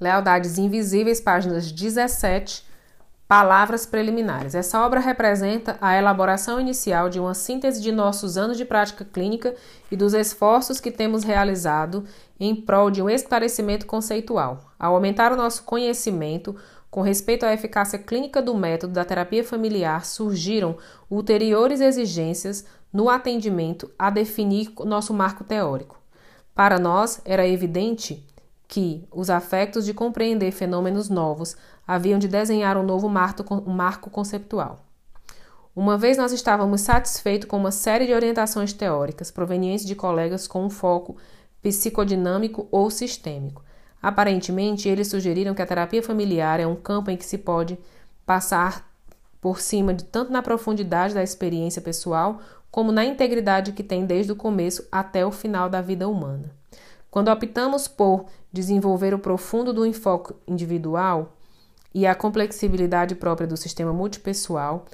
[0.00, 2.64] Lealdades Invisíveis, páginas 17,
[3.28, 4.54] Palavras Preliminares.
[4.54, 9.54] Essa obra representa a elaboração inicial de uma síntese de nossos anos de prática clínica
[9.90, 12.04] e dos esforços que temos realizado
[12.40, 14.72] em prol de um esclarecimento conceitual.
[14.78, 16.56] Ao aumentar o nosso conhecimento
[16.90, 20.78] com respeito à eficácia clínica do método da terapia familiar, surgiram
[21.10, 26.00] ulteriores exigências no atendimento a definir nosso marco teórico.
[26.54, 28.26] Para nós, era evidente
[28.70, 34.78] que os afectos de compreender fenômenos novos haviam de desenhar um novo marco conceptual.
[35.74, 40.64] Uma vez nós estávamos satisfeitos com uma série de orientações teóricas provenientes de colegas com
[40.64, 41.16] um foco
[41.60, 43.64] psicodinâmico ou sistêmico.
[44.00, 47.76] Aparentemente, eles sugeriram que a terapia familiar é um campo em que se pode
[48.24, 48.88] passar
[49.40, 52.40] por cima de tanto na profundidade da experiência pessoal
[52.70, 56.54] como na integridade que tem desde o começo até o final da vida humana.
[57.10, 61.36] Quando optamos por desenvolver o profundo do enfoque individual
[61.94, 64.86] e a complexibilidade própria do sistema multipessoal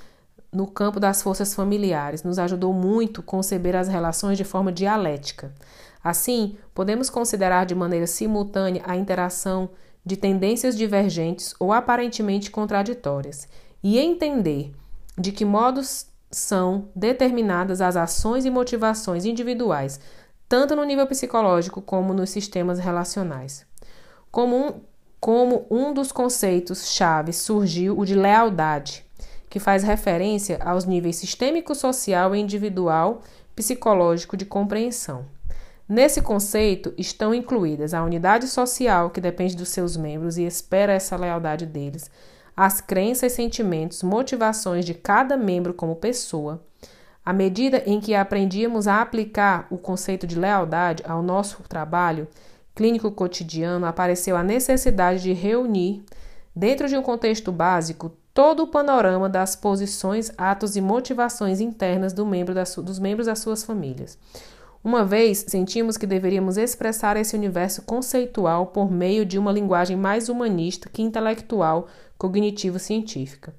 [0.52, 5.52] no campo das forças familiares, nos ajudou muito conceber as relações de forma dialética.
[6.02, 9.68] Assim, podemos considerar de maneira simultânea a interação
[10.04, 13.48] de tendências divergentes ou aparentemente contraditórias
[13.82, 14.72] e entender
[15.18, 20.00] de que modos são determinadas as ações e motivações individuais
[20.48, 23.66] tanto no nível psicológico como nos sistemas relacionais.
[24.30, 24.80] Como um,
[25.20, 29.04] como um dos conceitos chave surgiu o de lealdade,
[29.48, 33.22] que faz referência aos níveis sistêmico, social e individual
[33.54, 35.24] psicológico de compreensão.
[35.88, 41.16] Nesse conceito estão incluídas a unidade social, que depende dos seus membros e espera essa
[41.16, 42.10] lealdade deles,
[42.56, 46.65] as crenças, sentimentos, motivações de cada membro como pessoa,
[47.26, 52.28] à medida em que aprendíamos a aplicar o conceito de lealdade ao nosso trabalho
[52.72, 56.04] clínico cotidiano, apareceu a necessidade de reunir,
[56.54, 62.24] dentro de um contexto básico, todo o panorama das posições, atos e motivações internas do
[62.24, 64.16] membro dos membros das suas famílias.
[64.84, 70.28] Uma vez sentimos que deveríamos expressar esse universo conceitual por meio de uma linguagem mais
[70.28, 73.52] humanista que intelectual, cognitivo-científica.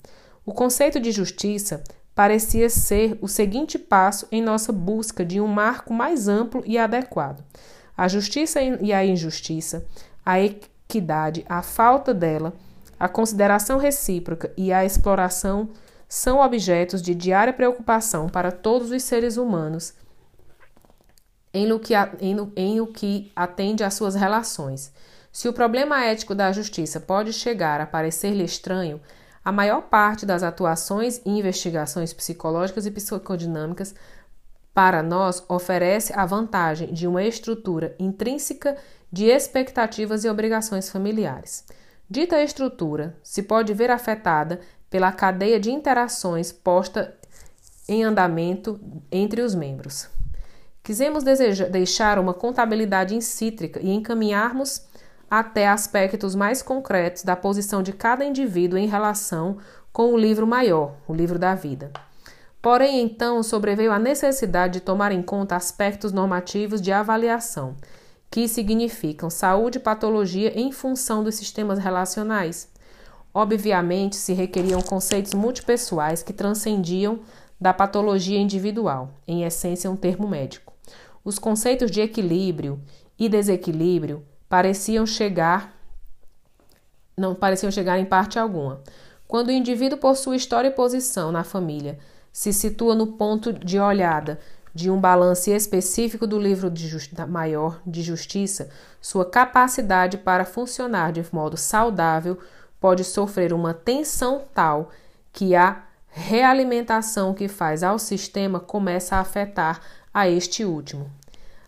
[0.45, 1.83] O conceito de justiça
[2.17, 7.43] parecia ser o seguinte passo em nossa busca de um marco mais amplo e adequado.
[7.95, 9.85] A justiça e a injustiça,
[10.25, 12.53] a equidade, a falta dela,
[12.99, 15.69] a consideração recíproca e a exploração
[16.09, 19.93] são objetos de diária preocupação para todos os seres humanos
[21.53, 24.91] em o que, em, em o que atende às suas relações.
[25.31, 28.99] Se o problema ético da justiça pode chegar a parecer-lhe estranho,
[29.47, 33.95] a maior parte das atuações e investigações psicológicas e psicodinâmicas
[34.73, 38.75] para nós oferece a vantagem de uma estrutura intrínseca
[39.09, 41.63] de expectativas e obrigações familiares.
[42.09, 44.59] Dita estrutura se pode ver afetada
[44.89, 47.17] pela cadeia de interações posta
[47.87, 48.77] em andamento
[49.09, 50.09] entre os membros.
[50.83, 54.86] Quisemos deixar uma contabilidade incítrica e encaminharmos
[55.29, 59.57] até aspectos mais concretos da posição de cada indivíduo em relação
[59.91, 61.91] com o livro maior, o livro da vida.
[62.61, 67.75] Porém, então, sobreveio a necessidade de tomar em conta aspectos normativos de avaliação,
[68.29, 72.69] que significam saúde e patologia em função dos sistemas relacionais.
[73.33, 77.19] Obviamente, se requeriam conceitos multipessoais que transcendiam
[77.59, 80.73] da patologia individual, em essência, um termo médico.
[81.23, 82.81] Os conceitos de equilíbrio
[83.17, 85.77] e desequilíbrio pareciam chegar
[87.17, 88.79] não pareciam chegar em parte alguma.
[89.27, 91.97] Quando o indivíduo por sua história e posição na família
[92.31, 94.39] se situa no ponto de olhada
[94.73, 96.87] de um balance específico do livro de
[97.27, 98.69] maior de justiça,
[99.01, 102.37] sua capacidade para funcionar de modo saudável
[102.79, 104.91] pode sofrer uma tensão tal
[105.33, 109.81] que a realimentação que faz ao sistema começa a afetar
[110.13, 111.09] a este último.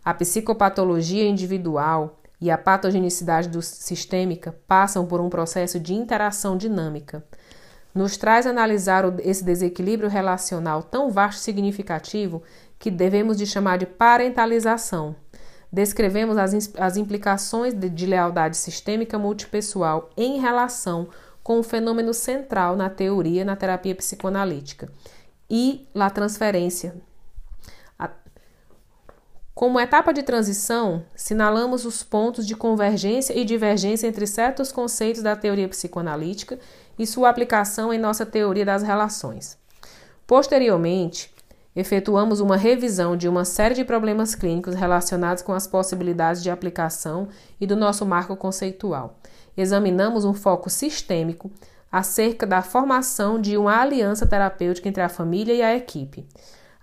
[0.05, 7.23] A psicopatologia individual e a patogenicidade do sistêmica passam por um processo de interação dinâmica.
[7.93, 12.41] Nos traz analisar esse desequilíbrio relacional tão vasto e significativo
[12.77, 15.15] que devemos de chamar de parentalização.
[15.71, 21.09] Descrevemos as, as implicações de, de lealdade sistêmica multipessoal em relação
[21.43, 24.89] com o fenômeno central na teoria na terapia psicoanalítica
[25.49, 26.95] e a transferência
[29.59, 35.35] como etapa de transição, sinalamos os pontos de convergência e divergência entre certos conceitos da
[35.35, 36.57] teoria psicoanalítica
[36.97, 39.57] e sua aplicação em nossa teoria das relações.
[40.25, 41.29] Posteriormente,
[41.75, 47.27] efetuamos uma revisão de uma série de problemas clínicos relacionados com as possibilidades de aplicação
[47.59, 49.19] e do nosso marco conceitual.
[49.57, 51.51] examinamos um foco sistêmico
[51.91, 56.25] acerca da formação de uma aliança terapêutica entre a família e a equipe.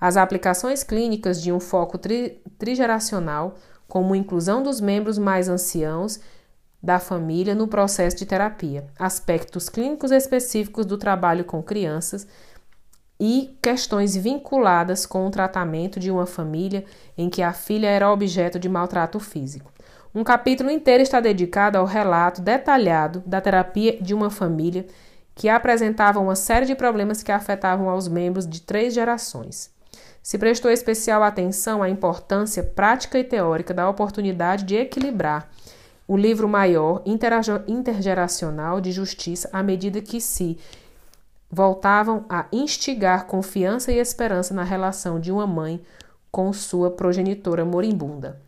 [0.00, 3.54] As aplicações clínicas de um foco tri trigeracional,
[3.88, 6.20] como inclusão dos membros mais anciãos
[6.82, 12.26] da família no processo de terapia, aspectos clínicos específicos do trabalho com crianças
[13.18, 16.84] e questões vinculadas com o tratamento de uma família
[17.16, 19.72] em que a filha era objeto de maltrato físico.
[20.14, 24.86] Um capítulo inteiro está dedicado ao relato detalhado da terapia de uma família
[25.34, 29.75] que apresentava uma série de problemas que afetavam aos membros de três gerações.
[30.26, 35.48] Se prestou especial atenção à importância prática e teórica da oportunidade de equilibrar
[36.04, 40.58] o livro maior intergeracional de justiça à medida que se
[41.48, 45.80] voltavam a instigar confiança e esperança na relação de uma mãe
[46.28, 48.40] com sua progenitora moribunda.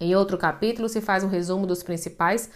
[0.00, 2.50] Em outro capítulo se faz um resumo dos principais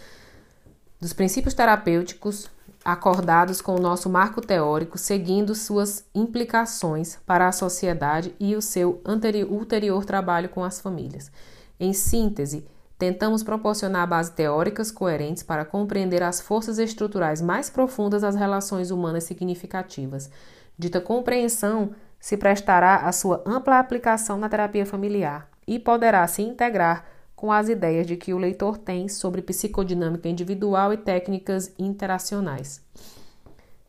[1.01, 2.47] dos princípios terapêuticos
[2.85, 9.01] acordados com o nosso marco teórico, seguindo suas implicações para a sociedade e o seu
[9.03, 11.31] anterior, ulterior trabalho com as famílias.
[11.79, 12.67] Em síntese,
[12.97, 19.23] tentamos proporcionar bases teóricas coerentes para compreender as forças estruturais mais profundas das relações humanas
[19.23, 20.29] significativas.
[20.77, 27.05] Dita compreensão se prestará à sua ampla aplicação na terapia familiar e poderá se integrar
[27.41, 32.85] com as ideias de que o leitor tem sobre psicodinâmica individual e técnicas interacionais.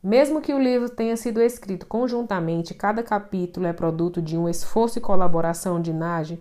[0.03, 4.97] Mesmo que o livro tenha sido escrito conjuntamente, cada capítulo é produto de um esforço
[4.97, 6.41] e colaboração de Nage,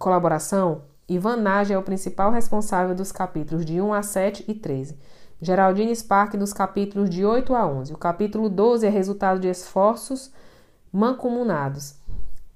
[0.00, 4.98] colaboração, Ivan Nage é o principal responsável dos capítulos de 1 a 7 e 13.
[5.40, 7.92] Geraldine Spark dos capítulos de 8 a 11.
[7.92, 10.32] O capítulo 12 é resultado de esforços
[10.92, 11.94] mancomunados.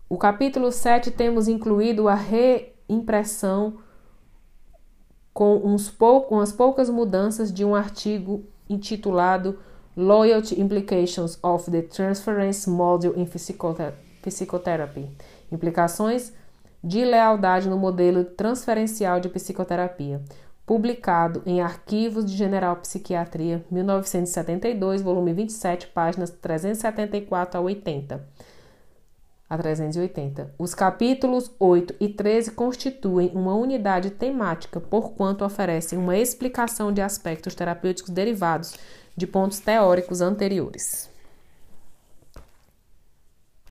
[0.09, 3.79] O capítulo 7 temos incluído a re impressão
[5.33, 9.59] com uns pou, umas poucas mudanças de um artigo intitulado
[9.97, 15.11] Loyalty Implications of the Transference Model in Psychotherapy
[15.53, 16.33] Implicações
[16.83, 20.23] de lealdade no modelo transferencial de psicoterapia,
[20.65, 28.56] publicado em Arquivos de General Psiquiatria, 1972, volume 27, páginas 374 a 80
[29.49, 30.55] a 380.
[30.59, 37.55] Os capítulos 8 e 13 constituem uma unidade temática, porquanto oferecem uma explicação de aspectos
[37.55, 38.77] terapêuticos derivados
[39.17, 41.16] de pontos teóricos anteriores.